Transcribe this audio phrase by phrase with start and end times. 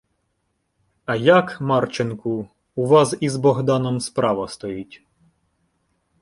[1.05, 5.03] —А як, Марченку, у вас із Богданом справа стоїть?